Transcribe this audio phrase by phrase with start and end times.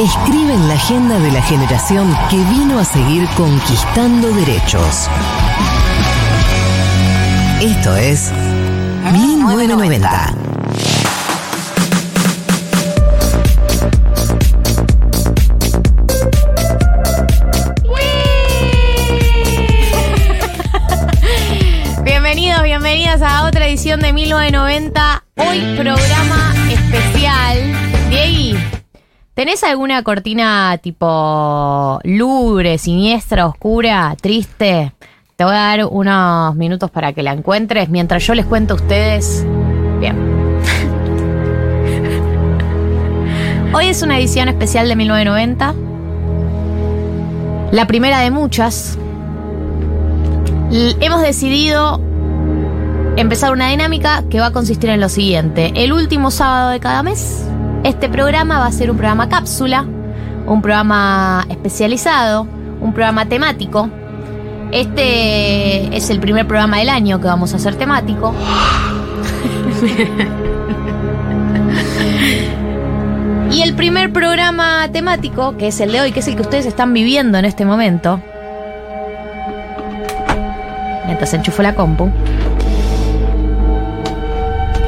[0.00, 5.08] escriben la agenda de la generación que vino a seguir conquistando derechos.
[7.60, 8.30] Esto es
[9.10, 10.34] 1990.
[22.04, 25.24] Bienvenidos, bienvenidas a otra edición de 1990.
[25.36, 27.85] Hoy programa especial.
[29.36, 34.92] ¿Tenés alguna cortina tipo lúgubre, siniestra, oscura, triste?
[35.36, 38.78] Te voy a dar unos minutos para que la encuentres mientras yo les cuento a
[38.78, 39.44] ustedes.
[40.00, 40.16] Bien.
[43.74, 45.74] Hoy es una edición especial de 1990.
[47.72, 48.96] La primera de muchas.
[50.72, 52.00] Hemos decidido
[53.16, 55.72] empezar una dinámica que va a consistir en lo siguiente.
[55.74, 57.46] El último sábado de cada mes,
[57.88, 59.86] este programa va a ser un programa cápsula,
[60.46, 62.46] un programa especializado,
[62.80, 63.88] un programa temático.
[64.72, 68.34] Este es el primer programa del año que vamos a hacer temático.
[73.48, 76.66] Y el primer programa temático, que es el de hoy, que es el que ustedes
[76.66, 78.20] están viviendo en este momento,
[81.06, 82.10] mientras enchufo la compu.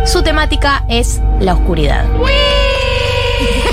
[0.04, 2.04] Su temática es la oscuridad.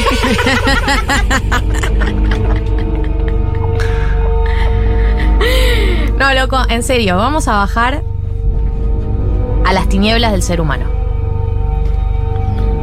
[6.18, 8.02] No, loco, en serio, vamos a bajar
[9.66, 10.86] a las tinieblas del ser humano.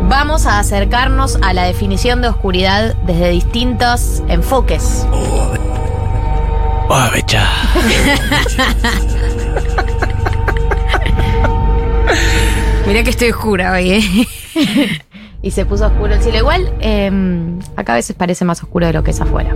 [0.08, 5.06] Vamos a acercarnos a la definición de oscuridad desde distintos enfoques.
[5.10, 5.50] Oh,
[7.12, 7.48] becha.
[12.86, 14.28] Mirá que estoy oscura hoy, ¿eh?
[15.42, 16.38] y se puso oscuro el cielo.
[16.38, 17.10] Igual, eh,
[17.76, 19.50] acá a veces parece más oscuro de lo que es afuera.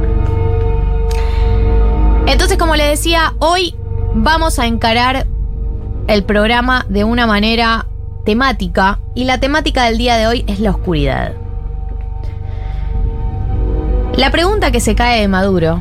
[2.26, 3.74] Entonces, como les decía, hoy
[4.14, 5.26] vamos a encarar
[6.08, 7.86] el programa de una manera
[8.24, 8.98] temática.
[9.14, 11.32] Y la temática del día de hoy es la oscuridad.
[14.16, 15.80] La pregunta que se cae de Maduro.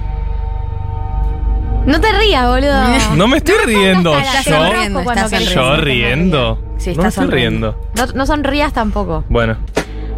[1.86, 2.76] No te rías, boludo.
[3.16, 4.18] No me estoy riendo.
[4.18, 6.60] Estás te Yo, riendo.
[6.78, 7.76] Sí, no me estás estoy riendo.
[7.96, 9.24] No, no sonrías tampoco.
[9.30, 9.58] Bueno,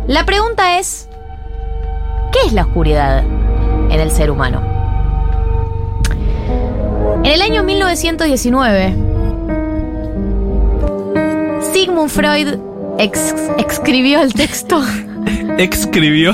[0.07, 1.09] La pregunta es,
[2.31, 3.23] ¿qué es la oscuridad
[3.89, 4.61] en el ser humano?
[7.23, 8.95] En el año 1919,
[11.73, 12.55] Sigmund Freud
[12.99, 14.81] ex- escribió el texto.
[15.57, 16.33] escribió.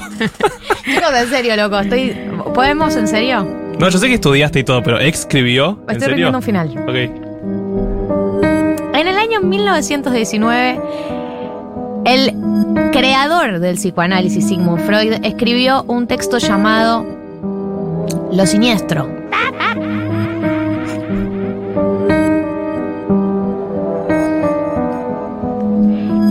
[0.85, 2.16] En serio, loco, estoy.
[2.53, 3.44] ¿Podemos en serio?
[3.79, 5.79] No, yo sé que estudiaste y todo, pero escribió.
[5.88, 6.29] ¿En Estoy serio?
[6.31, 6.69] rindiendo un final.
[6.88, 6.95] Ok.
[8.95, 10.79] En el año 1919,
[12.06, 12.33] el
[12.91, 17.06] creador del psicoanálisis, Sigmund Freud, escribió un texto llamado
[18.31, 19.07] Lo siniestro.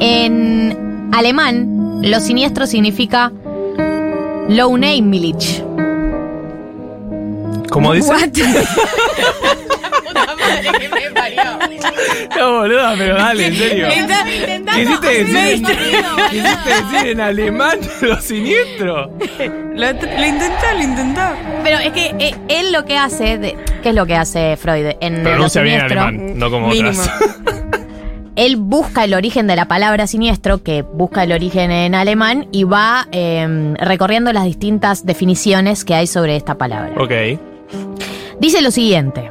[0.00, 3.32] En alemán, lo siniestro significa
[4.48, 5.02] Low Name
[12.36, 13.88] No, boluda, pero dale, en serio.
[14.74, 15.66] Quisiste decir,
[16.30, 19.10] quisiste decir en alemán lo siniestro.
[19.74, 21.20] Lo, lo intentó, lo intentó.
[21.62, 24.92] Pero es que eh, él lo que hace, de- ¿qué es lo que hace Freud?
[25.00, 26.90] En Pronuncia lo bien siniestro, alemán, no como Mínimo.
[26.90, 27.10] otras.
[28.34, 32.64] Él busca el origen de la palabra siniestro, que busca el origen en alemán, y
[32.64, 36.94] va eh, recorriendo las distintas definiciones que hay sobre esta palabra.
[36.98, 37.12] Ok.
[38.40, 39.30] Dice lo siguiente.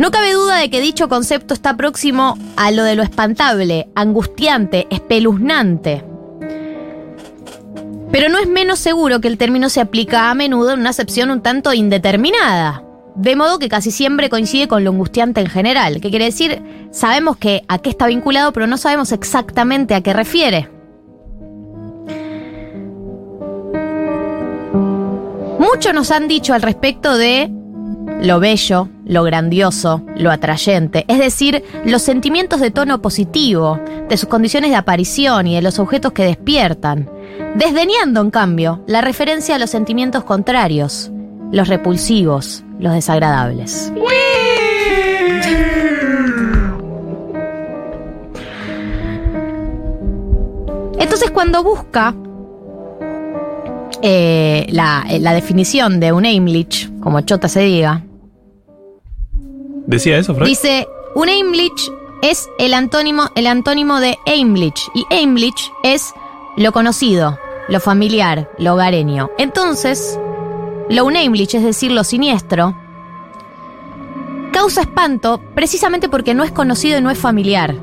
[0.00, 4.86] No cabe duda de que dicho concepto está próximo a lo de lo espantable, angustiante,
[4.88, 6.02] espeluznante.
[8.10, 11.30] Pero no es menos seguro que el término se aplica a menudo en una acepción
[11.30, 12.82] un tanto indeterminada.
[13.14, 16.62] De modo que casi siempre coincide con lo angustiante en general, que quiere decir,
[16.92, 20.70] sabemos que a qué está vinculado, pero no sabemos exactamente a qué refiere.
[25.58, 27.59] Muchos nos han dicho al respecto de
[28.22, 34.28] lo bello, lo grandioso, lo atrayente, es decir, los sentimientos de tono positivo, de sus
[34.28, 37.08] condiciones de aparición y de los objetos que despiertan,
[37.54, 41.10] desdeñando en cambio la referencia a los sentimientos contrarios,
[41.50, 43.92] los repulsivos, los desagradables.
[50.98, 52.14] Entonces cuando busca
[54.02, 58.04] eh, la, la definición de un Aimlich, como chota se diga,
[59.86, 60.46] ¿Decía eso, Freud?
[60.48, 61.90] Dice, un Aimlich
[62.22, 64.88] es el antónimo, el antónimo de Aimlich.
[64.94, 66.12] Y Aimlich es
[66.56, 67.38] lo conocido,
[67.68, 69.30] lo familiar, lo hogareño.
[69.38, 70.18] Entonces,
[70.90, 72.76] lo unheimlich, es decir, lo siniestro,
[74.52, 77.74] causa espanto precisamente porque no es conocido y no es familiar.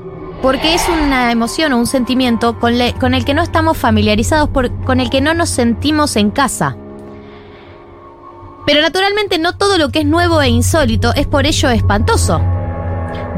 [0.41, 4.49] Porque es una emoción o un sentimiento con, le- con el que no estamos familiarizados,
[4.49, 6.77] por- con el que no nos sentimos en casa.
[8.67, 12.41] Pero naturalmente no todo lo que es nuevo e insólito es por ello espantoso.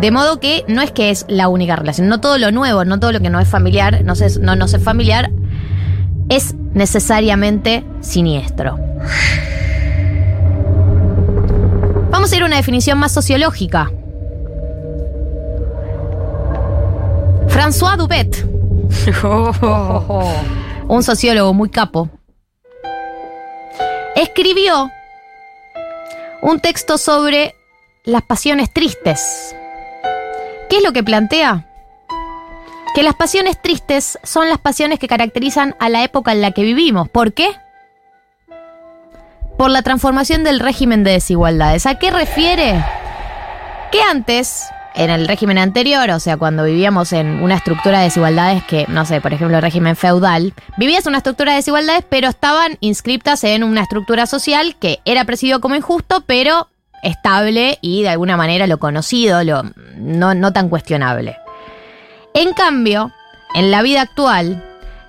[0.01, 2.99] De modo que no es que es la única relación, no todo lo nuevo, no
[2.99, 5.29] todo lo que no es familiar, no, se- no nos es familiar,
[6.29, 8.79] es necesariamente siniestro.
[12.09, 13.91] Vamos a ir a una definición más sociológica.
[17.49, 18.45] François Dubet,
[20.87, 22.09] un sociólogo muy capo,
[24.15, 24.89] escribió
[26.41, 27.55] un texto sobre
[28.03, 29.55] las pasiones tristes.
[30.69, 31.65] ¿Qué es lo que plantea?
[32.95, 36.63] Que las pasiones tristes son las pasiones que caracterizan a la época en la que
[36.63, 37.09] vivimos.
[37.09, 37.49] ¿Por qué?
[39.57, 41.85] Por la transformación del régimen de desigualdades.
[41.85, 42.83] ¿A qué refiere?
[43.91, 44.65] Que antes,
[44.95, 49.05] en el régimen anterior, o sea, cuando vivíamos en una estructura de desigualdades que, no
[49.05, 53.63] sé, por ejemplo, el régimen feudal, vivías una estructura de desigualdades, pero estaban inscriptas en
[53.63, 56.67] una estructura social que era percibido como injusto, pero
[57.03, 59.63] estable y de alguna manera lo conocido, lo
[59.95, 61.37] no, no tan cuestionable.
[62.33, 63.11] En cambio,
[63.55, 64.63] en la vida actual,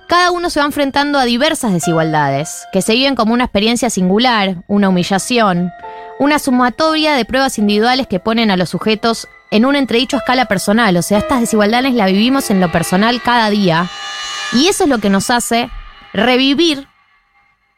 [0.07, 4.57] cada uno se va enfrentando a diversas desigualdades, que se viven como una experiencia singular,
[4.67, 5.71] una humillación,
[6.19, 10.95] una sumatoria de pruebas individuales que ponen a los sujetos en un entredicho escala personal.
[10.97, 13.89] O sea, estas desigualdades las vivimos en lo personal cada día.
[14.53, 15.69] Y eso es lo que nos hace
[16.13, 16.87] revivir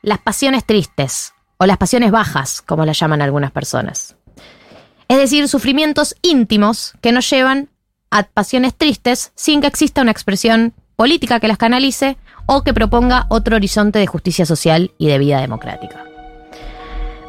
[0.02, 4.16] las pasiones tristes o las pasiones bajas, como las llaman algunas personas.
[5.08, 7.70] Es decir, sufrimientos íntimos que nos llevan
[8.10, 13.26] a pasiones tristes sin que exista una expresión política que las canalice o que proponga
[13.30, 16.06] otro horizonte de justicia social y de vida democrática.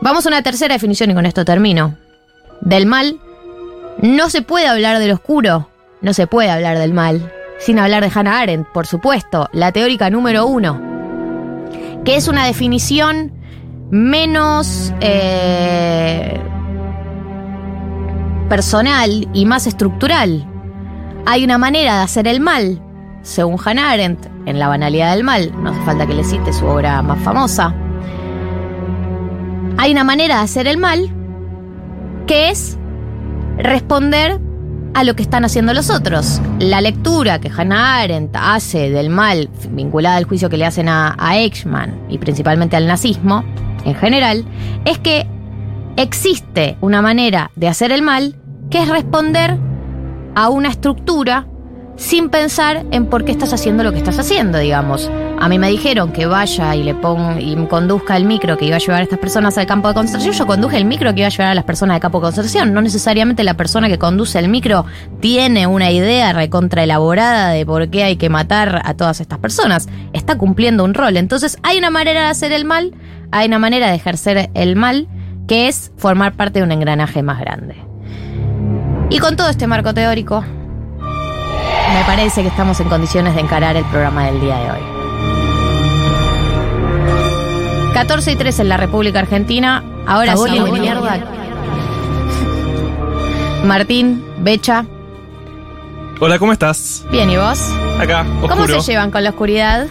[0.01, 1.97] Vamos a una tercera definición y con esto termino.
[2.61, 3.21] Del mal
[4.03, 5.69] no se puede hablar del oscuro,
[6.01, 10.11] no se puede hablar del mal, sin hablar de Hannah Arendt, por supuesto, la teórica
[10.11, 10.81] número uno,
[12.05, 13.33] que es una definición
[13.91, 16.41] menos eh,
[18.49, 20.47] personal y más estructural.
[21.27, 22.83] Hay una manera de hacer el mal,
[23.23, 26.67] según Hannah Arendt, en La banalidad del mal, no hace falta que le cite su
[26.67, 27.75] obra más famosa.
[29.79, 31.11] Hay una manera de hacer el mal
[32.27, 32.79] que es
[33.59, 34.41] responder
[34.95, 36.41] a lo que están haciendo los otros.
[36.59, 41.17] La lectura que Hannah Arendt hace del mal vinculada al juicio que le hacen a,
[41.19, 43.45] a Eichmann y principalmente al nazismo
[43.85, 44.45] en general,
[44.85, 45.27] es que
[45.97, 48.37] existe una manera de hacer el mal
[48.71, 49.57] que es responder
[50.35, 51.47] a una estructura
[51.97, 55.11] sin pensar en por qué estás haciendo lo que estás haciendo, digamos.
[55.41, 58.77] A mí me dijeron que vaya y le ponga y conduzca el micro que iba
[58.77, 60.33] a llevar a estas personas al campo de concentración.
[60.35, 62.73] Yo conduje el micro que iba a llevar a las personas al campo de concentración.
[62.73, 64.87] No necesariamente la persona que conduce el micro
[65.21, 69.89] tiene una idea recontra elaborada de por qué hay que matar a todas estas personas.
[70.13, 71.17] Está cumpliendo un rol.
[71.17, 72.95] Entonces, hay una manera de hacer el mal,
[73.31, 75.09] hay una manera de ejercer el mal,
[75.47, 77.77] que es formar parte de un engranaje más grande.
[79.11, 83.85] Y con todo este marco teórico, me parece que estamos en condiciones de encarar el
[83.85, 85.04] programa del día de hoy.
[87.95, 89.83] 14 y 3 en la República Argentina.
[90.07, 90.59] Ahora sí.
[93.65, 94.85] Martín, Becha,
[96.21, 97.05] Hola, ¿cómo estás?
[97.11, 97.59] bien, ¿y vos?
[97.99, 98.81] Acá, ¿Cómo oscuro.
[98.83, 99.87] se llevan con la oscuridad?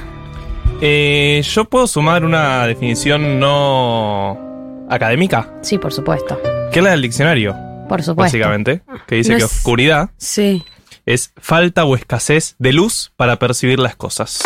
[0.81, 6.39] Eh, Yo puedo sumar una definición no académica, Sí, por supuesto.
[6.71, 7.55] que es la del diccionario.
[7.89, 8.37] Por supuesto.
[8.37, 10.63] básicamente, que dice No que es- oscuridad Sí.
[11.05, 14.41] es falta o escasez de luz para percibir las cosas.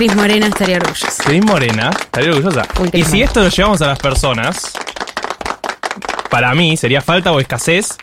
[0.00, 1.22] Cris Morena estaría orgullosa.
[1.24, 2.66] Cris Morena, estaría orgullosa.
[2.80, 3.24] Uy, Y si Morena.
[3.26, 4.72] esto lo llevamos a las personas,
[6.30, 7.98] para mí sería falta o escasez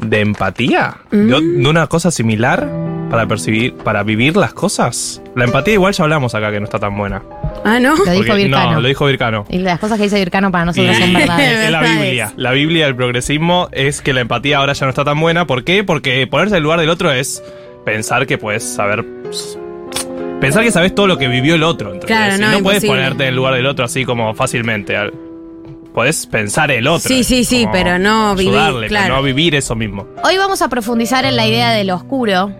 [0.00, 0.96] de empatía.
[1.12, 1.62] De, Mm.
[1.62, 2.68] de una cosa similar
[3.08, 5.22] para percibir, para vivir las cosas.
[5.36, 7.22] La empatía igual ya hablamos acá que no está tan buena.
[7.64, 7.94] Ah, ¿no?
[7.94, 8.72] Lo dijo Vircano.
[8.72, 9.44] No, lo dijo Vircano.
[9.48, 11.70] Y las cosas que dice Vircano para Y nosotros son es verdades.
[11.70, 12.02] la Verdades.
[12.02, 12.32] Biblia.
[12.36, 15.46] La Biblia del progresismo es que la empatía ahora ya no está tan buena.
[15.46, 15.84] ¿Por qué?
[15.84, 17.44] Porque ponerse en el lugar del otro es
[17.84, 19.04] pensar que puedes saber.
[20.40, 21.92] Pensar que sabes todo lo que vivió el otro.
[21.92, 22.16] ¿entendés?
[22.16, 24.96] Claro, no, no puedes ponerte en el lugar del otro así como fácilmente.
[25.92, 27.08] Podés pensar el otro.
[27.08, 29.16] Sí, sí, sí, pero no vivir, ayudarle, pero claro.
[29.16, 30.06] no vivir eso mismo.
[30.22, 32.52] Hoy vamos a profundizar en la idea de lo oscuro.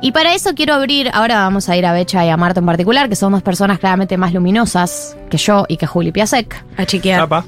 [0.00, 2.66] Y para eso quiero abrir, ahora vamos a ir a Becha y a Marta en
[2.66, 6.64] particular, que son dos personas claramente más luminosas que yo y que Juli Piasek.
[6.76, 7.22] A chequear.
[7.22, 7.44] Chapa.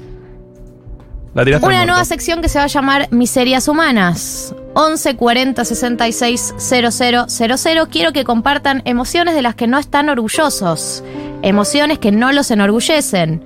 [1.33, 4.53] La Una nueva sección que se va a llamar Miserias Humanas.
[4.75, 7.89] 11 40 66 0000.
[7.91, 11.03] Quiero que compartan emociones de las que no están orgullosos.
[11.43, 13.43] Emociones que no los enorgullecen.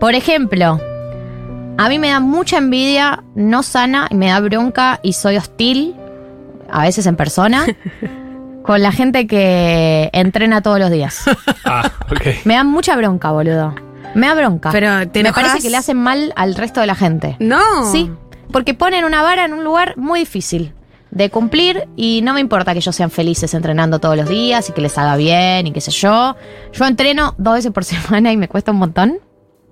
[0.00, 0.80] Por ejemplo,
[1.78, 5.94] a mí me da mucha envidia, no sana, y me da bronca y soy hostil,
[6.70, 7.66] a veces en persona,
[8.62, 11.24] con la gente que entrena todos los días.
[11.66, 12.44] Ah, ok.
[12.44, 13.74] Me da mucha bronca, boludo.
[14.14, 14.70] Me da bronca.
[14.70, 15.44] Pero, ¿te me enojas?
[15.48, 17.36] parece que le hacen mal al resto de la gente.
[17.40, 17.90] No.
[17.90, 18.10] Sí,
[18.54, 20.74] porque ponen una vara en un lugar muy difícil
[21.10, 24.72] de cumplir y no me importa que ellos sean felices entrenando todos los días y
[24.72, 26.36] que les haga bien y qué sé yo.
[26.72, 29.18] Yo entreno dos veces por semana y me cuesta un montón.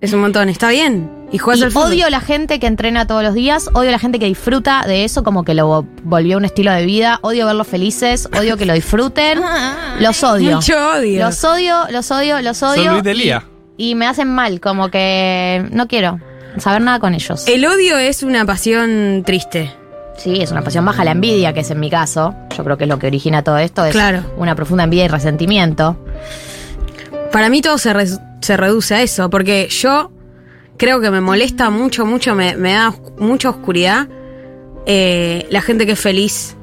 [0.01, 1.29] Es un montón, está bien.
[1.31, 4.27] Y juegas al odio la gente que entrena todos los días, odio la gente que
[4.27, 8.57] disfruta de eso como que lo volvió un estilo de vida, odio verlos felices, odio
[8.57, 9.41] que lo disfruten.
[10.01, 10.57] Los odio.
[10.57, 11.25] Mucho odio.
[11.25, 12.83] Los odio, los odio, los odio.
[12.83, 13.45] Son Luis de y- Lía.
[13.77, 16.19] Y, me hacen mal, como que no quiero
[16.59, 17.47] saber nada con ellos.
[17.49, 19.73] El odio es una pasión triste.
[20.19, 22.35] Sí, es una pasión baja la envidia, que es en mi caso.
[22.57, 23.85] Yo creo que es lo que origina todo esto.
[23.85, 24.23] Es Claro.
[24.37, 25.97] una profunda envidia y resentimiento.
[27.33, 28.07] Para mí todo se, re-
[28.41, 30.13] se reduce a eso, porque yo
[30.77, 34.07] creo que me molesta mucho, mucho, me, me da mucha oscuridad
[34.85, 36.57] eh, la gente que es feliz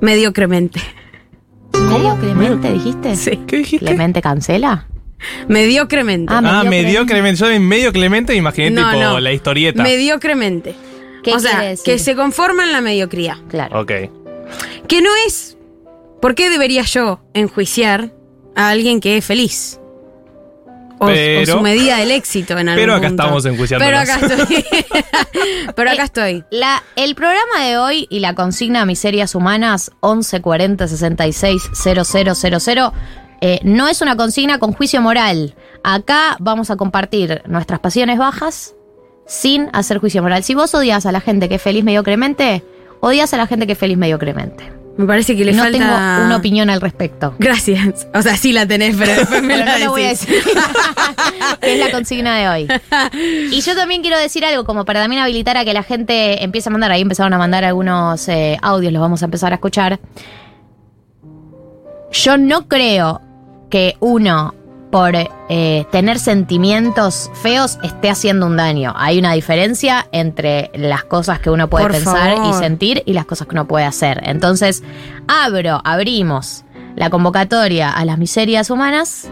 [0.00, 0.80] mediocremente.
[1.72, 3.16] ¿Medio Clemente dijiste?
[3.16, 3.36] Sí.
[3.46, 3.84] ¿Qué dijiste?
[3.86, 4.86] ¿Clemente cancela?
[5.48, 6.32] Mediocremente.
[6.32, 7.40] Ah, Ah, medio medio Clemente.
[7.40, 9.20] Yo en medio Clemente me imaginé No, tipo no.
[9.20, 9.82] la historieta.
[9.82, 10.74] Mediocremente.
[11.22, 11.84] ¿Qué o sea, quiere decir?
[11.94, 13.36] que se conforma en la mediocridad.
[13.48, 13.80] Claro.
[13.80, 13.92] Ok.
[14.86, 15.56] Que no es.
[16.22, 18.12] ¿Por qué debería yo enjuiciar
[18.54, 19.80] a alguien que es feliz?
[20.98, 23.22] O, Pero- o su medida del éxito en algún Pero acá punto.
[23.22, 24.00] estamos enjuiciándolos.
[24.06, 24.64] Pero acá estoy.
[25.76, 26.44] Pero acá Eh, estoy.
[26.50, 32.92] La, el programa de hoy y la consigna Miserias Humanas 11 40 66 0000
[33.40, 35.54] eh, no es una consigna con juicio moral.
[35.82, 38.74] Acá vamos a compartir nuestras pasiones bajas
[39.26, 40.44] sin hacer juicio moral.
[40.44, 42.62] Si vos odias a la gente que es feliz mediocremente,
[43.00, 44.76] odias a la gente que es feliz mediocremente.
[44.96, 45.78] Me parece que le no falta.
[45.78, 47.34] tengo una opinión al respecto.
[47.38, 48.06] Gracias.
[48.14, 50.34] O sea, sí la tenés, pero después me Pero la no lo voy a decir.
[51.60, 52.68] es la consigna de hoy.
[53.50, 56.70] Y yo también quiero decir algo, como para también habilitar a que la gente empiece
[56.70, 56.92] a mandar.
[56.92, 60.00] Ahí empezaron a mandar algunos eh, audios, los vamos a empezar a escuchar.
[62.12, 63.20] Yo no creo
[63.70, 64.54] que uno,
[64.90, 68.92] por eh, tener sentimientos feos, esté haciendo un daño.
[68.96, 72.54] Hay una diferencia entre las cosas que uno puede Por pensar favor.
[72.54, 74.22] y sentir y las cosas que uno puede hacer.
[74.24, 74.82] Entonces,
[75.28, 79.28] abro, abrimos la convocatoria a las miserias humanas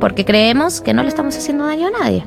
[0.00, 2.26] porque creemos que no le estamos haciendo daño a nadie.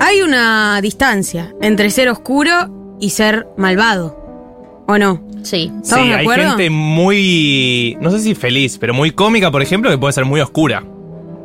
[0.00, 4.84] Hay una distancia entre ser oscuro y ser malvado.
[4.88, 5.20] ¿O no?
[5.46, 5.70] Sí.
[5.82, 6.48] ¿Estamos Sí, de hay acuerdo?
[6.50, 7.96] gente muy.
[8.00, 10.82] No sé si feliz, pero muy cómica, por ejemplo, que puede ser muy oscura.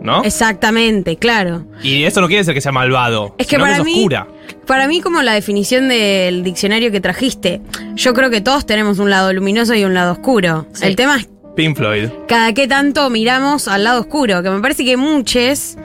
[0.01, 0.23] ¿No?
[0.23, 1.63] Exactamente, claro.
[1.83, 3.35] Y eso no quiere decir que sea malvado.
[3.37, 4.27] Es que sino para es mí, oscura.
[4.65, 7.61] para mí como la definición del diccionario que trajiste,
[7.93, 10.65] yo creo que todos tenemos un lado luminoso y un lado oscuro.
[10.73, 10.87] Sí.
[10.87, 12.09] El tema es Pink Floyd.
[12.27, 15.77] cada qué tanto miramos al lado oscuro, que me parece que muchos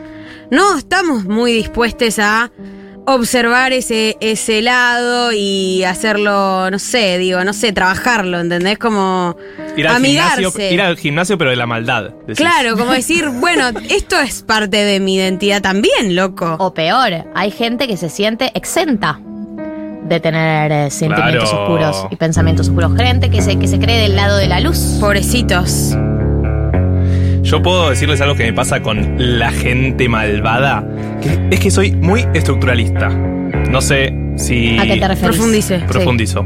[0.51, 2.51] no estamos muy dispuestos a
[3.07, 8.79] observar ese, ese lado y hacerlo, no sé, digo, no sé, trabajarlo, ¿entendés?
[8.79, 9.37] Como
[9.77, 10.37] Ir al, amigarse.
[10.43, 12.11] gimnasio, ir al gimnasio, pero de la maldad.
[12.27, 12.37] decís.
[12.37, 16.57] Claro, como decir, bueno, esto es parte de mi identidad también, loco.
[16.59, 19.21] O peor, hay gente que se siente exenta
[20.09, 21.63] de tener eh, sentimientos Claro.
[21.65, 22.93] oscuros y pensamientos oscuros.
[22.97, 24.79] Gente que se, que se cree del lado de la luz.
[25.01, 25.97] Pobrecitos.
[27.47, 30.85] Yo puedo decirles algo que me pasa con la gente malvada.
[31.23, 33.09] Que es que soy muy estructuralista.
[33.09, 34.77] No sé si.
[34.79, 35.37] ¿A qué te refieres?
[35.37, 35.79] Profundice.
[35.87, 36.41] Profundizo.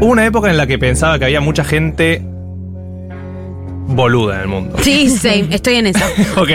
[0.00, 2.20] Hubo una época en la que pensaba que había mucha gente
[3.88, 4.76] boluda en el mundo.
[4.82, 6.04] Sí, same, estoy en eso.
[6.36, 6.50] Ok.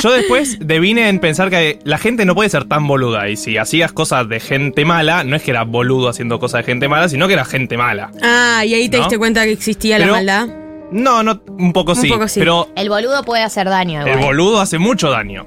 [0.00, 3.28] Yo después devine en pensar que la gente no puede ser tan boluda.
[3.28, 6.64] Y si hacías cosas de gente mala, no es que era boludo haciendo cosas de
[6.72, 8.12] gente mala, sino que era gente mala.
[8.22, 9.02] Ah, y ahí te ¿No?
[9.02, 10.48] diste cuenta que existía Pero- la maldad.
[10.94, 12.08] No, no, un poco Un sí.
[12.08, 12.38] poco sí.
[12.40, 14.02] Pero El boludo puede hacer daño.
[14.02, 14.24] el igual.
[14.24, 15.46] boludo hace mucho daño.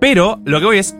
[0.00, 0.96] Pero lo que voy es.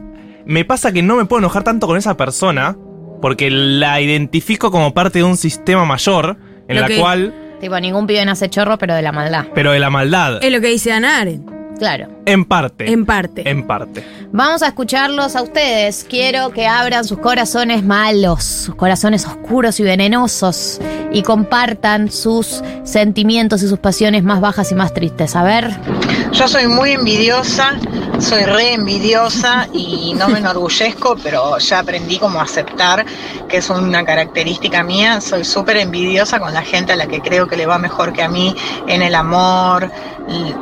[0.46, 2.76] Me pasa que no me puedo enojar tanto con esa persona.
[3.20, 6.36] Porque la identifico como parte de un sistema mayor.
[6.68, 7.34] En Lo la que- cual.
[7.60, 9.46] Tipo, ningún pibe nace chorro, pero de la maldad.
[9.52, 10.38] Pero de la maldad.
[10.44, 12.08] Es lo que dice Ana Arendt, Claro.
[12.26, 12.90] En parte.
[12.90, 13.48] en parte.
[13.48, 14.04] En parte.
[14.32, 16.04] Vamos a escucharlos a ustedes.
[16.08, 20.80] Quiero que abran sus corazones malos, sus corazones oscuros y venenosos
[21.12, 25.36] y compartan sus sentimientos y sus pasiones más bajas y más tristes.
[25.36, 25.78] A ver.
[26.32, 27.74] Yo soy muy envidiosa,
[28.18, 33.06] soy re envidiosa y no me enorgullezco, pero ya aprendí como a aceptar
[33.48, 35.20] que es una característica mía.
[35.20, 38.22] Soy súper envidiosa con la gente a la que creo que le va mejor que
[38.22, 38.54] a mí
[38.86, 39.90] en el amor,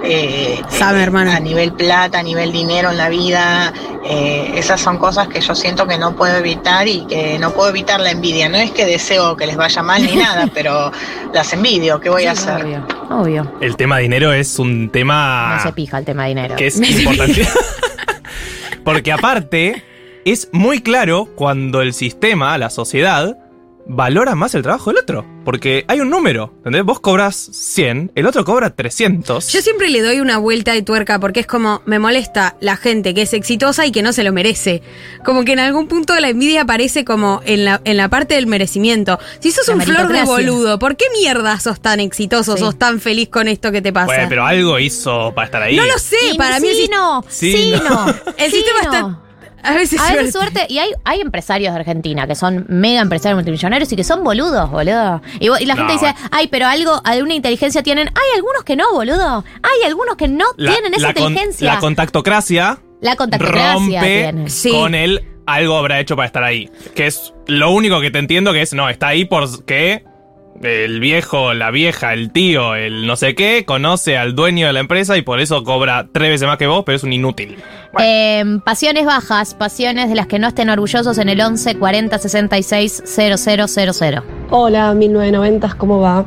[0.05, 1.37] eh, Sabe, eh, hermana.
[1.37, 3.73] a nivel plata, a nivel dinero en la vida.
[4.05, 7.71] Eh, esas son cosas que yo siento que no puedo evitar y que no puedo
[7.71, 8.49] evitar la envidia.
[8.49, 10.93] No es que deseo que les vaya mal ni nada, pero
[11.33, 12.01] las envidio.
[12.01, 12.65] ¿Qué voy a hacer?
[12.65, 13.53] Obvio, obvio.
[13.61, 15.57] El tema dinero es un tema.
[15.57, 16.57] No se pija el tema de dinero.
[16.57, 17.47] que es importante.
[18.85, 19.83] Porque aparte,
[20.25, 23.37] es muy claro cuando el sistema, la sociedad,
[23.89, 25.25] valora más el trabajo del otro.
[25.45, 26.83] Porque hay un número, ¿entendés?
[26.85, 29.49] Vos cobras 100, el otro cobra 300.
[29.53, 33.15] Yo siempre le doy una vuelta de tuerca porque es como me molesta la gente
[33.15, 34.83] que es exitosa y que no se lo merece.
[35.25, 38.49] Como que en algún punto la envidia aparece como en la, en la parte del
[38.49, 39.21] merecimiento.
[39.39, 42.61] Si sos La un flor de boludo, ¿por qué mierda sos tan exitoso, Sí.
[42.65, 44.07] sos tan feliz con esto que te pasa?
[44.07, 45.77] Bueno, pero algo hizo para estar ahí.
[45.77, 48.07] no lo sé, para mí sí, no, Sí, sí, no.
[48.07, 48.15] no.
[48.37, 48.93] el sí, sistema no.
[48.93, 49.21] está
[49.67, 50.61] a veces, A veces suerte.
[50.61, 50.73] suerte.
[50.73, 54.71] Y hay, hay empresarios de Argentina que son mega empresarios multimillonarios y que son boludos,
[54.71, 55.21] boludo.
[55.41, 56.29] Y, la No, gente dice, bueno.
[56.33, 58.09] ay, pero algo, alguna inteligencia tienen.
[58.09, 59.45] Hay algunos que no, boludo.
[59.63, 61.75] Hay algunos que no La, tienen esa la con- inteligencia.
[61.75, 64.51] la contactocracia La contactocracia rompe tiene.
[64.51, 64.71] Sí.
[64.71, 66.71] con él algo habrá hecho para estar ahí.
[66.95, 70.05] Que es lo único que te entiendo que es, no, está ahí porque
[70.63, 74.81] el viejo, la vieja, el tío, el no sé qué, conoce al dueño de la
[74.81, 77.57] empresa y por eso cobra tres veces más que vos, pero es un inútil.
[77.99, 83.03] Eh, pasiones bajas, pasiones de las que no estén orgullosos en el 11 40 66
[83.07, 84.23] 0000.
[84.51, 86.27] Hola, 1990, ¿cómo va?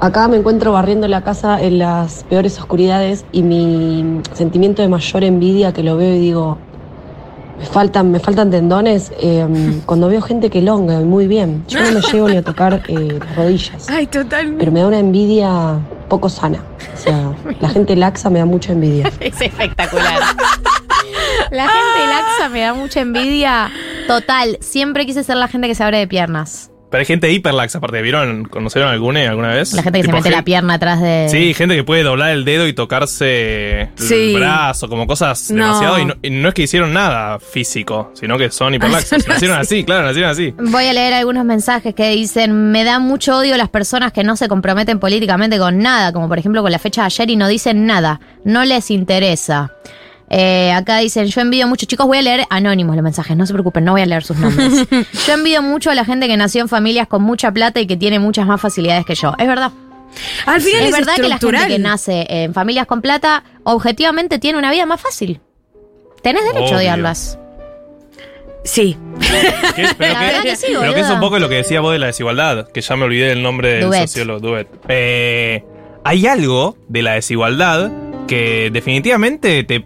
[0.00, 5.24] Acá me encuentro barriendo la casa en las peores oscuridades y mi sentimiento de mayor
[5.24, 6.58] envidia que lo veo y digo,
[7.58, 9.46] me faltan, me faltan tendones, eh,
[9.86, 11.64] cuando veo gente que longa y muy bien.
[11.68, 14.58] Yo no me llego ni a tocar eh, las rodillas, Ay, totalmente.
[14.58, 16.58] pero me da una envidia poco sana.
[16.94, 19.10] O sea, la gente laxa me da mucha envidia.
[19.20, 20.20] Es espectacular.
[21.50, 23.70] La gente laxa me da mucha envidia.
[24.06, 26.70] Total, siempre quise ser la gente que se abre de piernas.
[26.94, 28.44] Pero hay gente hiperlax, aparte, ¿vieron?
[28.44, 29.72] ¿Conocieron alguna alguna vez?
[29.72, 31.26] La gente que Tipo se mete la pierna atrás de.
[31.28, 34.34] Sí, gente que puede doblar el dedo y tocarse Sí.
[34.34, 35.64] el brazo, como cosas No.
[35.66, 35.98] demasiado.
[35.98, 39.24] Y no, y no es que hicieron nada físico, sino que son hiperlaxos.
[39.24, 39.74] son nacieron así.
[39.78, 40.54] así, claro, nacieron así.
[40.56, 44.36] Voy a leer algunos mensajes que dicen, me da mucho odio las personas que no
[44.36, 47.48] se comprometen políticamente con nada, como por ejemplo con la fecha de ayer y no
[47.48, 49.72] dicen nada, no les interesa.
[50.30, 53.52] Eh, acá dicen, yo envidio mucho, chicos, voy a leer anónimos los mensajes, no se
[53.52, 54.86] preocupen, no voy a leer sus nombres.
[55.26, 57.96] yo envidio mucho a la gente que nació en familias con mucha plata y que
[57.96, 59.34] tiene muchas más facilidades que yo.
[59.38, 59.70] Es verdad.
[60.46, 64.38] Al final es es, verdad que la gente que nace en familias con plata, objetivamente
[64.38, 65.40] tiene una vida más fácil.
[66.22, 66.74] Tenés derecho Obvio.
[66.76, 67.38] a odiarlas.
[68.64, 68.96] Sí.
[69.20, 69.86] ¿Qué?
[69.98, 70.94] Pero, La que, verdad que sí, pero boludo.
[70.94, 73.28] que es un poco lo que decía vos de la desigualdad, que ya me olvidé
[73.28, 74.02] del nombre del Duet.
[74.02, 74.68] sociólogo Duet.
[74.88, 75.64] Eh,
[76.04, 77.92] hay algo de la desigualdad
[78.26, 79.84] que definitivamente te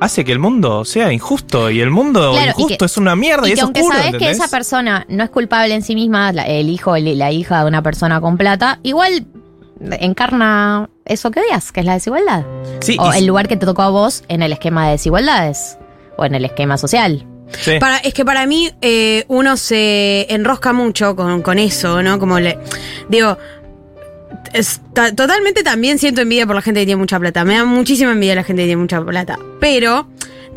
[0.00, 3.16] hace que el mundo sea injusto y el mundo Claro, y injusto que- es una
[3.16, 5.82] mierda y, Y es que aunque oscuro, sabes que esa persona no es culpable en
[5.82, 9.26] sí misma, la- el hijo o la hija de una persona con plata, igual
[10.00, 12.44] encarna eso que odias, que es la desigualdad.
[12.80, 15.78] Sí, o el lugar que te tocó a vos en el esquema de desigualdades.
[16.16, 17.24] O en el esquema social.
[17.60, 17.78] sí.
[17.78, 22.18] Para, es que para mí eh, uno se enrosca mucho con, con eso, ¿no?
[22.18, 22.58] Como le.
[23.08, 23.38] Digo.
[24.52, 27.44] Es- ta- totalmente también siento envidia por la gente que tiene mucha plata.
[27.44, 29.38] Me da muchísima envidia la gente que tiene mucha plata.
[29.60, 30.08] Pero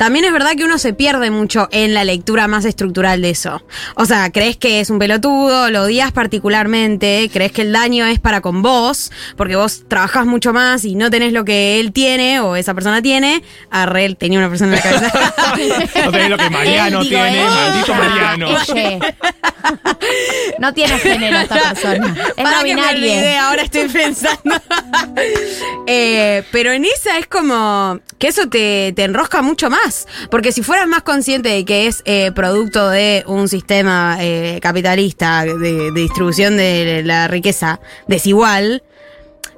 [0.02, 3.62] también es verdad que uno se pierde mucho en la lectura más estructural de eso.
[3.94, 8.18] O sea, crees que es un pelotudo, lo odias particularmente, crees que el daño es
[8.18, 12.40] para con vos, porque vos trabajás mucho más y no tenés lo que él tiene
[12.40, 13.44] o esa persona tiene.
[13.70, 15.12] Arre, él tenía una persona en la cabeza.
[16.04, 17.50] No tenés lo que Mariano Él, digo, tiene, ella.
[17.50, 18.48] maldito Mariano.
[18.74, 19.14] Ella.
[20.58, 22.16] No tiene género esta persona.
[22.28, 23.46] Es Para no que me olvidé, binaria.
[23.48, 24.56] ahora estoy pensando.
[25.86, 29.91] Eh, pero en esa es como que eso te, te enrosca mucho más.
[30.30, 35.44] Porque si fueras más consciente de que es eh, producto de un sistema eh, capitalista
[35.44, 38.82] de, de distribución de la riqueza desigual,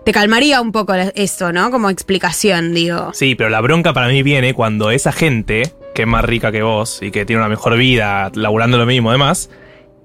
[0.04, 1.70] te calmaría un poco eso, ¿no?
[1.70, 3.12] Como explicación, digo.
[3.14, 6.62] Sí, pero la bronca para mí viene cuando esa gente, que es más rica que
[6.62, 9.48] vos y que tiene una mejor vida, laburando lo mismo, además,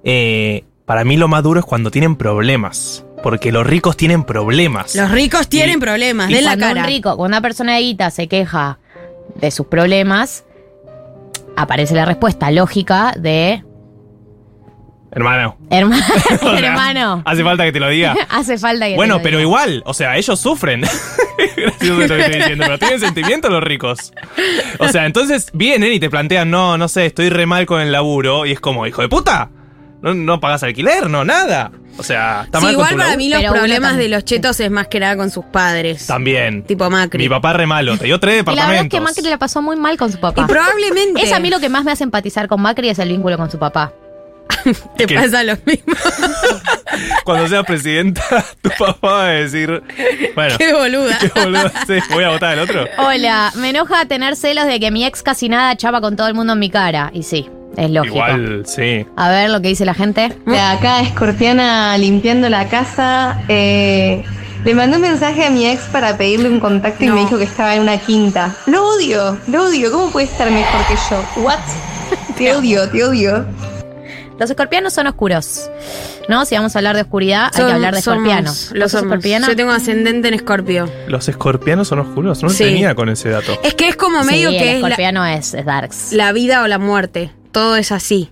[0.03, 3.03] eh, para mí lo más duro es cuando tienen problemas.
[3.21, 4.95] Porque los ricos tienen problemas.
[4.95, 6.83] Los ricos tienen Y- problemas, y den la cara.
[6.83, 8.79] un rico, cuando una persona de guita se queja
[9.35, 10.43] de sus problemas,
[11.57, 13.63] aparece la respuesta lógica de
[15.11, 15.57] Hermano.
[15.71, 16.03] hermano,
[16.41, 18.15] O sea, hermano, Hace falta que te lo diga.
[18.29, 19.47] hace falta que te Bueno, lo pero diga.
[19.47, 20.81] igual, o sea, ellos sufren.
[21.57, 24.13] Gracioso lo que estoy diciendo, pero tienen sentimientos los ricos.
[24.77, 27.91] O sea, entonces vienen y te plantean, no, no sé, estoy re mal con el
[27.91, 28.45] laburo.
[28.45, 29.49] Y es como, hijo de puta,
[30.01, 31.71] no, no pagas alquiler, no, nada.
[31.99, 34.71] O sea, está Sí, mal igual para mí los Pero problemas de los chetos es
[34.71, 36.07] más que nada con sus padres.
[36.07, 36.63] También.
[36.63, 37.21] Tipo Macri.
[37.23, 38.97] Mi papá re malo, te dio tres Y la verdad es departamentos.
[38.99, 40.41] que Macri la pasó muy mal con su papá.
[40.43, 43.09] Y probablemente Es a mí lo que más me hace empatizar con Macri es el
[43.09, 43.91] vínculo con su papá.
[44.97, 45.15] te ¿Qué?
[45.15, 45.93] pasa lo mismo.
[47.23, 48.23] Cuando seas presidenta,
[48.61, 49.83] tu papá va a decir,
[50.35, 51.17] bueno, Qué boluda.
[51.19, 52.85] qué boludo, sí, voy a votar al otro.
[52.97, 56.33] Hola, me enoja tener celos de que mi ex casi nada chapa con todo el
[56.33, 57.11] mundo en mi cara.
[57.13, 58.15] Y sí, es lógico.
[58.15, 59.05] Igual, sí.
[59.15, 60.33] A ver lo que dice la gente.
[60.45, 63.41] De acá, escorpiana limpiando la casa.
[63.47, 64.23] eh,
[64.65, 67.45] le mandé un mensaje a mi ex para pedirle un contacto y me dijo que
[67.45, 68.53] estaba en una quinta.
[68.65, 69.89] Lo odio, lo odio.
[69.91, 71.41] ¿Cómo puede estar mejor que yo?
[71.43, 71.59] ¿What?
[72.37, 73.45] Te odio, te odio.
[74.37, 75.69] Los escorpianos son oscuros.
[76.29, 76.45] ¿No?
[76.45, 78.71] Si vamos a hablar de oscuridad, hay que hablar de somos- escorpianos.
[78.73, 79.13] Los ¿Vos sos somos.
[79.15, 79.47] escorpiana?
[79.47, 80.89] Yo tengo ascendente en escorpio.
[81.07, 82.63] Los escorpianos son oscuros, no lo Sí.
[82.65, 83.57] tenía con ese dato.
[83.63, 86.13] Es que es como Sí, medio el que es la, escorpiano es, es darks.
[86.13, 87.31] la vida o la muerte.
[87.51, 88.31] Todo es así.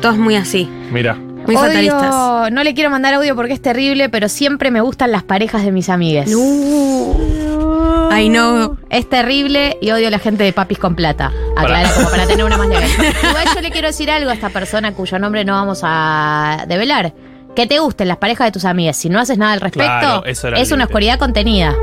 [0.00, 0.68] Todo es muy así.
[0.92, 1.14] Mira.
[1.14, 2.52] Muy Odio- fatalistas.
[2.52, 5.70] no le quiero mandar audio porque es terrible, pero siempre me gustan las parejas de
[5.72, 6.28] mis amigues.
[6.30, 8.78] I know.
[8.90, 11.32] Es terrible y odio a la gente de papis con plata.
[11.56, 12.88] Aclara como para tener una más legal.
[13.28, 17.12] Igual yo le quiero decir algo a esta persona cuyo nombre no vamos a develar.
[17.54, 18.96] Que te gusten las parejas de tus amigas.
[18.96, 21.74] Si no haces nada al respecto, Claro, eso era el es una oscuridad contenida.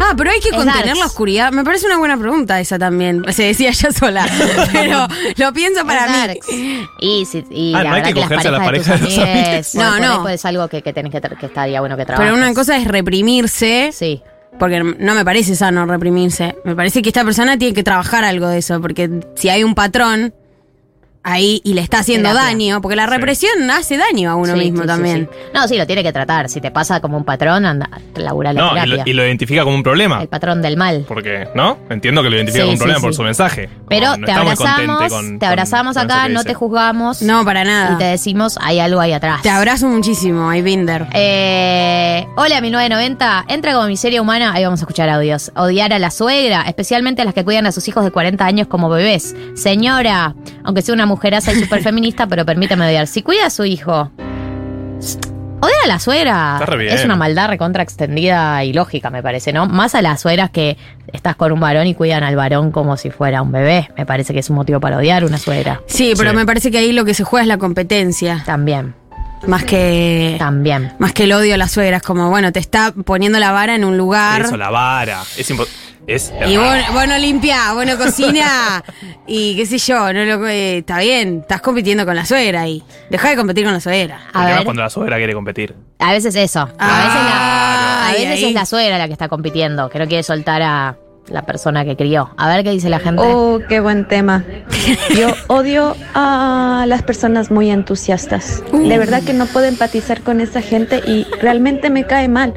[0.00, 0.98] Ah, pero hay que Es contener darks.
[0.98, 1.52] la oscuridad.
[1.52, 3.24] Me parece una buena pregunta esa también.
[3.32, 4.26] Se decía ya sola.
[4.72, 6.16] pero lo pienso para Es mí.
[6.26, 6.46] darks.
[7.00, 9.00] Y, si, y Ah, la no hay verdad que que, las cogerse a la parejas
[9.00, 10.28] pareja de tus No, no.
[10.28, 12.30] es algo que, que tenés que, que estaría bueno que trabajes.
[12.32, 13.90] Pero una cosa es reprimirse.
[13.92, 14.22] Sí.
[14.58, 16.56] Porque no me parece sano reprimirse.
[16.64, 18.80] Me parece que esta persona tiene que trabajar algo de eso.
[18.80, 20.32] Porque si hay un patrón
[21.24, 22.48] ahí y le está haciendo Terapia.
[22.50, 25.28] daño, porque la represión hace daño a uno Sí, mismo sí, sí, también.
[25.32, 25.38] sí.
[25.54, 26.48] No, sí, lo tiene que tratar.
[26.48, 28.96] Si te pasa como un patrón, anda, labura la No, y terapia.
[29.04, 30.22] lo, y lo identifica como un problema.
[30.22, 31.04] El patrón del mal.
[31.08, 31.78] Porque, ¿no?
[31.90, 33.16] Entiendo que lo identifica Sí, como un sí, problema por sí.
[33.16, 33.68] su mensaje.
[33.88, 36.32] Pero no te está muy contente abrazamos, con- te con- abrazamos con eso acá, que
[36.32, 36.48] no dice.
[36.48, 37.22] te juzgamos.
[37.22, 37.94] No, para nada.
[37.94, 39.42] Y te decimos, hay algo ahí atrás.
[39.42, 41.06] Te abrazo muchísimo, hay Binder.
[41.14, 43.46] Eh, hola, mi 990.
[43.48, 44.52] Entra como miseria humana.
[44.54, 45.50] Ahí vamos a escuchar audios.
[45.56, 48.66] Odiar a la suegra, especialmente a las que cuidan a sus hijos de 40 años
[48.68, 49.34] como bebés.
[49.54, 50.34] Señora,
[50.64, 53.06] aunque sea una mujeraza y súper feminista, pero permítame odiar.
[53.06, 54.10] Si cuida a su hijo.
[55.60, 56.92] Odiar a la suegra Está re bien.
[56.94, 59.66] es una maldad recontra extendida y lógica, me parece, ¿no?
[59.66, 60.76] Más a las suegras que
[61.12, 63.88] estás con un varón y cuidan al varón como si fuera un bebé.
[63.96, 65.80] Me parece que es un motivo para odiar una suegra.
[65.86, 66.36] Sí, pero Sí.
[66.36, 68.42] me parece que ahí lo que se juega es la competencia.
[68.44, 68.94] También,
[69.46, 70.36] Más que.
[70.38, 70.92] también.
[70.98, 72.02] Más que el odio a las suegras.
[72.02, 74.42] Como, bueno, te está poniendo la vara en un lugar.
[74.42, 75.22] Eso, la vara.
[75.38, 75.68] Es impo-
[76.06, 76.32] Es.
[76.46, 78.82] Y vos, vos no limpiás, vos no cocinás.
[79.26, 81.40] y qué sé yo, no lo, eh, está bien.
[81.40, 82.82] Estás compitiendo con la suegra ahí.
[83.10, 84.20] Deja de competir con la suegra.
[84.32, 84.64] A ver.
[84.64, 85.74] cuando la suegra quiere competir.
[85.98, 86.60] A veces eso.
[86.60, 90.22] A veces, la, a veces es la suegra la que está compitiendo, que no quiere
[90.22, 90.96] soltar a
[91.28, 92.30] la persona que crió.
[92.36, 93.22] A ver qué dice la gente.
[93.24, 94.44] Oh, qué buen tema.
[95.18, 98.62] Yo odio a las personas muy entusiastas.
[98.72, 102.52] De verdad que no puedo empatizar con esa gente y realmente me cae mal.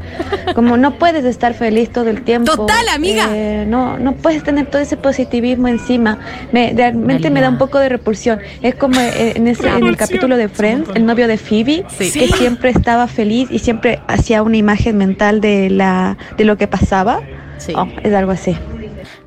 [0.54, 2.52] Como no puedes estar feliz todo el tiempo.
[2.56, 3.28] Total, amiga.
[3.32, 6.20] Eh, no, no puedes tener todo ese positivismo encima.
[6.52, 8.40] Me, realmente me da un poco de repulsión.
[8.62, 12.12] Es como eh, en, ese, en el capítulo de Friends, el novio de Phoebe, Sí.
[12.12, 16.68] que siempre estaba feliz y siempre hacía una imagen mental de, la, de lo que
[16.68, 17.22] pasaba.
[17.58, 17.74] Sí.
[17.76, 18.56] Oh, es algo así.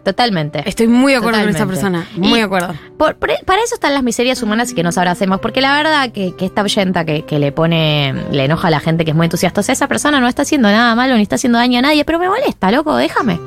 [0.04, 0.62] Totalmente.
[0.66, 2.06] Estoy muy de acuerdo con esta Totalmente.
[2.06, 2.28] persona.
[2.28, 2.74] Muy de acuerdo.
[2.96, 6.10] por- por- para eso están las miserias humanas y que nos abracemos, porque la verdad
[6.10, 9.16] que, que esta oyenta que, que le pone, le enoja a la gente que es
[9.16, 11.78] muy entusiasta, o sea, esa persona no está haciendo nada malo ni está haciendo daño
[11.78, 13.38] a nadie, pero me molesta, loco, déjame.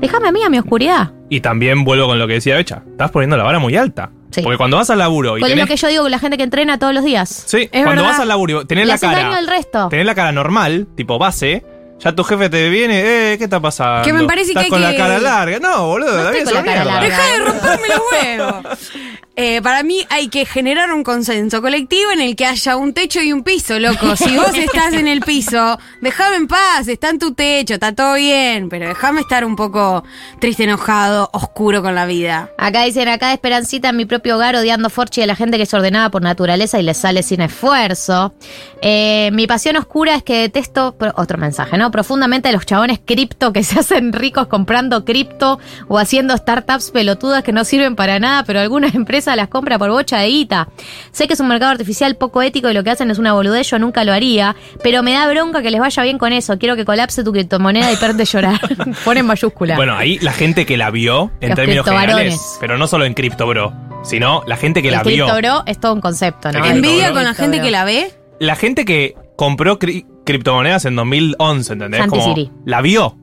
[0.00, 1.12] Déjame a mí, a mi oscuridad.
[1.28, 2.82] Y también vuelvo con lo que decía Becha.
[2.90, 4.10] Estás poniendo la vara muy alta.
[4.32, 4.40] Sí.
[4.42, 5.64] Porque cuando vas al laburo y Con tenés.
[5.64, 7.28] lo que yo digo con la gente que entrena todos los días.
[7.46, 8.04] Sí, Es cuando verdad.
[8.06, 9.36] vas al laburo, tenés Le la haces daño cara.
[9.36, 9.88] al resto.
[9.90, 11.64] Tenés la cara normal, tipo base.
[12.04, 13.00] Ya tu jefe te viene,
[13.32, 14.02] eh, ¿qué está pasando?
[14.04, 15.58] Que me parece Estás que hay con la que- cara larga.
[15.60, 17.08] No, boludo, No la estoy con la una cara larga.
[17.08, 18.90] Deja de romperme los huevos.
[19.34, 23.22] Eh, para mí hay que generar un consenso colectivo en el que haya un techo
[23.22, 24.14] y un piso, loco.
[24.14, 28.16] Si vos estás en el piso, déjame en paz, está en tu techo, está todo
[28.16, 30.04] bien, pero déjame estar un poco
[30.38, 32.50] triste, enojado, oscuro con la vida.
[32.58, 35.62] Acá dicen, acá de Esperancita en mi propio hogar odiando Forchi a la gente que
[35.62, 38.34] es ordenada por naturaleza y le sale sin esfuerzo.
[38.82, 41.90] Eh, mi pasión oscura es que detesto, otro mensaje, ¿no?
[41.92, 47.44] Profundamente a los chabones cripto que se hacen ricos comprando cripto o haciendo startups pelotudas
[47.44, 50.68] que no sirven para nada, pero alguna empresa las compra por bocha de guita.
[51.12, 53.70] Sé que es un mercado artificial poco ético y lo que hacen es una boludez,
[53.70, 56.58] yo nunca lo haría, pero me da bronca que les vaya bien con eso.
[56.58, 58.58] Quiero que colapse tu criptomoneda y perde llorar.
[59.04, 59.76] Pone en mayúscula.
[59.76, 63.12] Bueno, ahí la gente que la vio, en Los términos generales, pero no solo en
[63.14, 65.26] Crypto Bro, sino la gente que el la vio.
[65.26, 66.64] cripto bro es todo un concepto, ¿no?
[66.64, 67.64] Envidia Cripto con la Cripto gente bro.
[67.66, 68.10] que la ve.
[68.40, 72.00] La gente que compró cri- criptomonedas en 2011, ¿entendés?
[72.00, 72.50] Santi Como Siri.
[72.64, 73.16] la vio.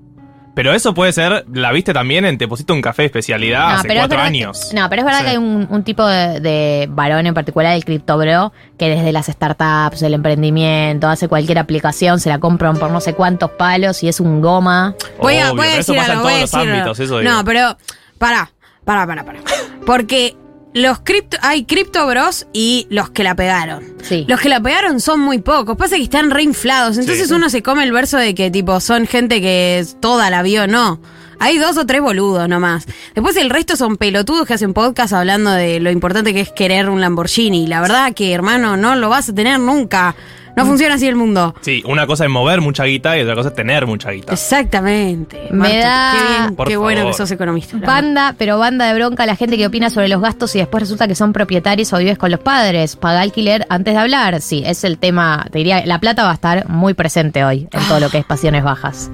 [0.55, 3.87] Pero eso puede ser, la viste también en Te pusiste un café de especialidad hace
[3.87, 4.67] pero cuatro verdad años.
[4.69, 5.23] que- no, pero es verdad Sí.
[5.25, 9.13] que hay un, un tipo de, de varón en particular, el cripto bro, que desde
[9.13, 14.03] las startups, el emprendimiento, hace cualquier aplicación, se la compran por no sé cuántos palos
[14.03, 14.95] y es un goma.
[15.21, 17.31] Voy a, Obvio, voy a pero eso pasa algo, en todos los ámbitos, eso digo.
[17.31, 17.77] No, pero
[18.17, 18.51] pará,
[18.83, 19.39] pará, pará, pará.
[19.85, 20.35] Porque
[20.79, 23.83] los cripto, hay cripto bros y los que la pegaron.
[24.01, 24.25] Sí.
[24.27, 26.97] Los que la pegaron son muy pocos, pasa que están reinflados.
[26.97, 27.33] Entonces Sí.
[27.33, 30.99] uno se come el verso de que tipo son gente que toda la vio, no.
[31.41, 32.85] Hay dos o tres boludos nomás.
[33.15, 36.89] Después el resto son pelotudos que hacen podcast hablando de lo importante que es querer
[36.89, 37.65] un Lamborghini.
[37.67, 40.15] La verdad que, hermano, no lo vas a tener nunca.
[40.59, 41.55] No funciona así el mundo.
[41.61, 44.33] Sí, una cosa es mover mucha guita y otra cosa es tener mucha guita.
[44.33, 45.47] Exactamente.
[45.51, 47.77] Me Martu, da- Qué, bien, Por qué bueno que sos economista.
[47.77, 51.07] Banda, pero banda de bronca la gente que opina sobre los gastos y después resulta
[51.07, 52.95] que son propietarios o vives con los padres.
[52.95, 54.41] Paga alquiler antes de hablar.
[54.41, 55.45] Sí, es el tema.
[55.51, 58.25] Te diría, la plata va a estar muy presente hoy en todo lo que es
[58.25, 59.09] pasiones bajas.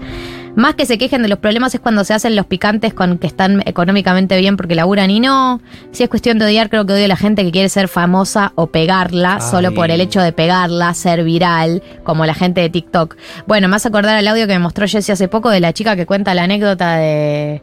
[0.56, 3.28] Más que se quejen de los problemas es cuando se hacen los picantes con que
[3.28, 5.62] están económicamente bien porque laburan y no.
[5.92, 8.54] Si es cuestión de odiar, creo que odio a la gente que quiere ser famosa
[8.56, 13.18] o pegarla solo por el hecho de pegarla, ser viral, como la gente de TikTok.
[13.48, 16.06] Bueno, más acordar al audio que me mostró Jessie hace poco de la chica que
[16.06, 17.62] cuenta la anécdota de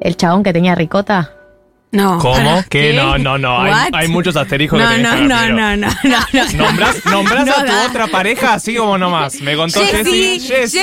[0.00, 1.39] el chabón que tenía ricota.
[1.92, 2.18] No.
[2.18, 2.34] ¿Cómo?
[2.36, 2.90] ¿para ¿Qué?
[2.90, 2.92] qué?
[2.94, 3.60] No, no, no.
[3.60, 6.52] Hay, hay muchos asteriscos No, que tenés no, no, no, no, no, no.
[6.54, 7.86] Nombrás, nombrás No a tu da.
[7.88, 9.40] otra pareja así como nomás.
[9.40, 10.78] Me contó Jessy, Jessy.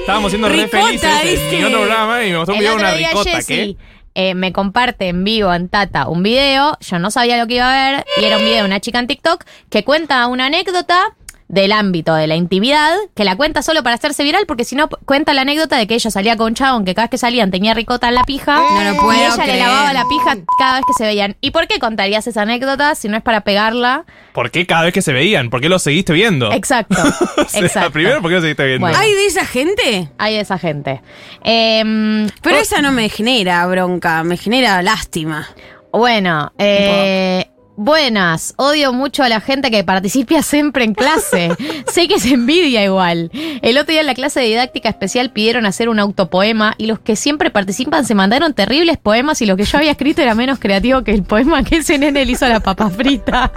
[0.00, 1.56] Estábamos siendo re felices en dice.
[1.58, 3.30] mi otro programa y me mostró un video de una ricota.
[3.30, 3.76] Jessy, ¿Qué?
[4.14, 7.70] eh, me comparte en vivo en Tata un video, yo no sabía lo que iba
[7.70, 11.14] a ver, y era un video de una chica en TikTok que cuenta una anécdota
[11.52, 14.88] del ámbito de la intimidad, que la cuenta solo para hacerse viral, porque si no
[14.88, 17.50] cuenta la anécdota de que ella salía con un chabón que cada vez que salían
[17.50, 20.76] tenía ricota en la pija, No lo puedo y ella le lavaba la pija cada
[20.76, 21.36] vez que se veían.
[21.40, 24.04] ¿Y por qué contarías esa anécdota si no es para pegarla?
[24.32, 25.50] ¿Por qué cada vez que se veían?
[25.50, 26.52] ¿Por qué lo seguiste viendo?
[26.52, 26.96] Exacto,
[27.36, 27.90] O sea, exacto.
[27.90, 28.86] Primero, ¿por qué lo seguiste viendo?
[28.86, 28.96] Bueno.
[28.98, 30.08] ¿Hay de esa gente?
[30.18, 31.02] Hay esa gente.
[31.42, 35.48] Em, Pero o- esa no me genera bronca, me genera lástima.
[35.92, 37.46] Bueno, eh,
[37.80, 38.52] buenas.
[38.58, 41.50] Odio mucho a la gente que participa siempre en clase.
[41.90, 43.30] sé que se envidia igual.
[43.62, 47.00] El otro día en la clase de didáctica especial pidieron hacer un autopoema y los
[47.00, 50.58] que siempre participan se mandaron terribles poemas y lo que yo había escrito era menos
[50.58, 53.50] creativo que el poema que ese nene le hizo a la papa frita.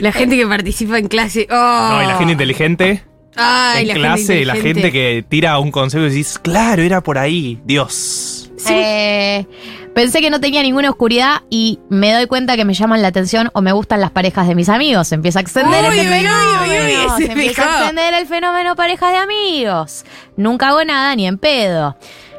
[0.00, 1.46] La gente que participa en clase.
[1.50, 1.88] Oh.
[1.92, 3.04] No, y la gente inteligente.
[3.36, 7.02] Ay, en la clase, gente la gente que tira un consejo y decís, claro, era
[7.02, 7.60] por ahí.
[7.64, 8.50] Dios.
[8.68, 9.46] Eh,
[9.96, 13.48] pensé que no tenía ninguna oscuridad y me doy cuenta que me llaman la atención
[13.54, 15.08] o me gustan las parejas de mis amigos.
[15.08, 16.62] Se empieza a extender Uy, el fenómeno.
[16.62, 20.04] uy, uy, se ese empieza a extender el fenómeno parejas de amigos.
[20.36, 21.96] Nunca hago nada ni en pedo.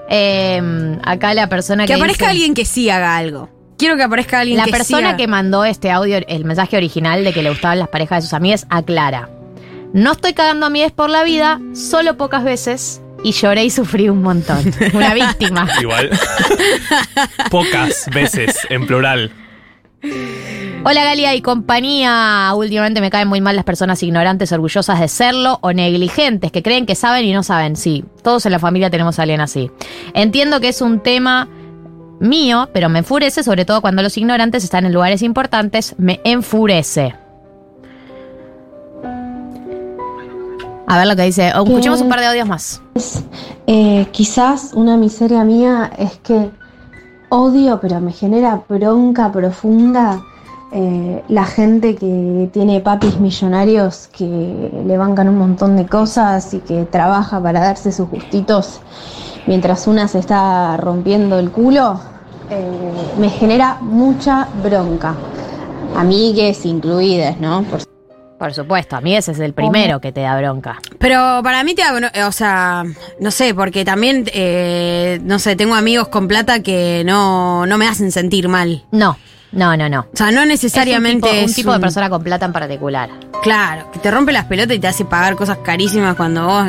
[0.07, 3.49] Eh, acá la persona que Que aparezca dice- alguien que sí haga algo.
[3.77, 7.23] Quiero que aparezca alguien La que sí persona que mandó este audio, el mensaje original
[7.23, 9.29] de que le gustaban las parejas de sus amigas, aclara.
[9.93, 14.09] No estoy cagando a amigas por la vida, solo pocas veces, y lloré y sufrí
[14.09, 14.73] un montón.
[14.93, 15.67] Una víctima.
[15.81, 16.09] Igual.
[17.49, 19.31] Pocas veces, en plural.
[20.83, 22.51] Hola Galia y compañía.
[22.55, 26.85] Últimamente me caen muy mal las personas ignorantes, orgullosas de serlo o negligentes, que creen
[26.85, 27.75] que saben y no saben.
[27.75, 29.69] Sí, todos en la familia tenemos a alguien así.
[30.13, 31.49] Entiendo que es un tema
[32.19, 37.15] mío, pero me enfurece, sobre todo cuando los ignorantes están en lugares importantes, me enfurece.
[40.87, 41.51] A ver lo que dice.
[41.55, 42.81] Oh, escuchemos un par de audios más.
[43.67, 46.49] Eh, quizás una miseria mía es que
[47.29, 50.21] odio, pero me genera bronca profunda
[50.71, 56.59] eh, la gente que tiene papis millonarios que le bancan un montón de cosas y
[56.59, 58.79] que trabaja para darse sus gustitos
[59.45, 61.99] mientras una se está rompiendo el culo.
[62.49, 62.71] eh,
[63.19, 65.15] me genera mucha bronca.
[65.97, 67.63] Amigues incluidas, ¿no?
[67.63, 67.81] Por
[68.39, 70.77] Por supuesto, a mí ese es el primero que te da bronca.
[70.99, 72.83] Pero para mí te da, bro- o sea,
[73.19, 77.87] no sé, porque también, eh, no sé, tengo amigos con plata que no, no me
[77.87, 78.85] hacen sentir mal.
[78.91, 79.17] No,
[79.51, 80.01] no, no, no.
[80.01, 82.45] O sea, no necesariamente Es un tipo, un es tipo de un- persona con plata
[82.45, 83.09] en particular.
[83.41, 86.67] Claro, que te rompe las pelotas y te hace pagar cosas carísimas cuando vos...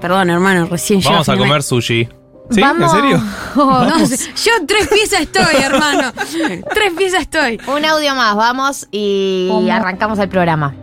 [0.00, 2.08] Perdón, hermano, recién Vamos a comer sushi.
[2.50, 2.60] ¿Sí?
[2.60, 2.92] Vamos.
[2.94, 3.22] ¿En serio?
[3.56, 6.12] No sé, yo tres piezas estoy, hermano.
[6.74, 7.60] tres piezas estoy.
[7.66, 9.72] Un audio más, vamos y ¿Cómo?
[9.72, 10.74] arrancamos el programa.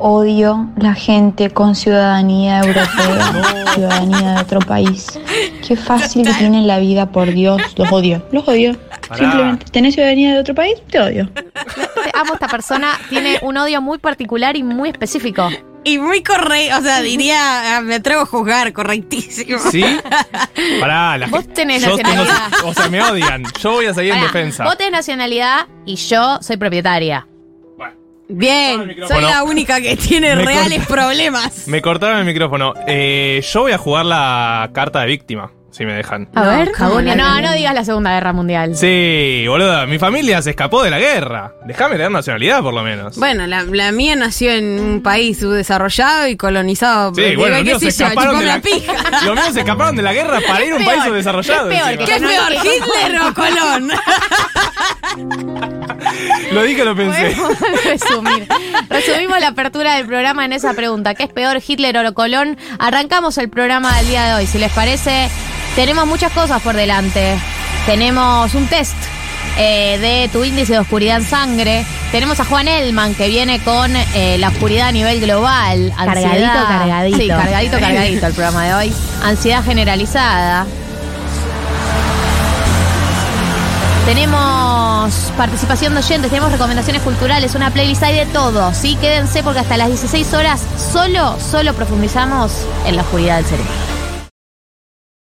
[0.00, 5.18] Odio la gente con ciudadanía europea, ciudadanía de otro país.
[5.66, 7.60] Qué fácil que tienen la vida, por Dios.
[7.76, 8.76] Los odio, los odio.
[9.08, 9.16] Pará.
[9.30, 10.74] Simplemente, ¿tenés ciudadanía de otro país?
[10.90, 11.28] Te odio.
[12.14, 15.48] Amo esta persona, tiene un odio muy particular y muy específico.
[15.86, 19.58] Y muy correcto, o sea, diría, ah, me atrevo a juzgar, correctísimo.
[19.70, 19.84] ¿Sí?
[20.80, 22.64] Pará, la Vos gente- tenés yo tengo- nacionalidad.
[22.64, 23.44] o sea, me odian.
[23.60, 24.64] Yo voy a seguir en defensa.
[24.64, 27.26] Vos tenés nacionalidad y yo soy propietaria.
[28.28, 31.62] Bien, soy la única que tiene Me reales corta- problemas.
[31.68, 32.74] Me cortaron el micrófono.
[32.86, 36.28] Eh, yo voy a jugar la carta de víctima, si me dejan.
[36.34, 38.74] A ver, no, no digas la Segunda Guerra Mundial.
[38.76, 39.86] Sí, boludo.
[39.86, 41.52] Mi familia se escapó de la guerra.
[41.66, 43.18] Déjame tener nacionalidad, por lo menos.
[43.18, 47.14] Bueno, la, la mía nació en un país subdesarrollado y colonizado.
[47.14, 48.92] Sí, Digo, bueno, los ¿qué míos se escaparon de la la pija.
[49.26, 51.70] Los míos se escaparon de la guerra para ir a un país subdesarrollado.
[51.70, 51.98] es peor.
[52.06, 53.90] ¿Qué es peor, Hitler o Colón?
[56.52, 57.36] Lo dije, lo pensé.
[57.84, 58.46] Resumir.
[58.88, 61.14] Resumimos la apertura del programa en esa pregunta.
[61.14, 62.56] ¿Qué es peor, Hitler o Colón?
[62.78, 64.46] Arrancamos el programa del día de hoy.
[64.46, 65.28] Si les parece,
[65.74, 67.36] tenemos muchas cosas por delante.
[67.86, 68.96] Tenemos un test
[69.58, 71.84] eh, de tu índice de oscuridad en sangre.
[72.10, 75.92] Tenemos a Juan Elman que viene con eh, la oscuridad a nivel global.
[75.96, 77.18] Cargadito, cargadito.
[77.18, 78.94] Sí, cargadito, cargadito el programa de hoy.
[79.22, 80.66] Ansiedad generalizada.
[84.04, 88.96] Tenemos participación de oyentes, tenemos recomendaciones culturales, una playlist, hay de todo, ¿sí?
[88.96, 90.62] Quédense porque hasta las 16 horas
[90.92, 92.52] solo, solo profundizamos
[92.86, 93.93] en la oscuridad del cerebro.